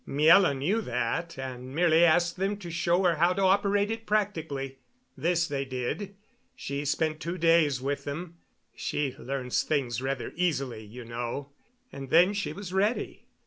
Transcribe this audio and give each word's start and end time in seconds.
Miela 0.07 0.57
knew 0.57 0.81
that, 0.81 1.37
and 1.37 1.75
merely 1.75 2.03
asked 2.03 2.37
them 2.37 2.57
to 2.57 2.71
show 2.71 3.03
her 3.03 3.17
how 3.17 3.33
to 3.33 3.43
operate 3.43 3.91
it 3.91 4.07
practically. 4.07 4.79
This 5.15 5.47
they 5.47 5.63
did. 5.63 6.15
She 6.55 6.85
spent 6.85 7.19
two 7.19 7.37
days 7.37 7.79
with 7.83 8.03
them 8.03 8.37
she 8.75 9.15
learns 9.15 9.61
things 9.61 10.01
rather 10.01 10.33
easily, 10.35 10.83
you 10.83 11.05
know 11.05 11.51
and 11.91 12.09
then 12.09 12.33
she 12.33 12.51
was 12.51 12.73
ready." 12.73 13.27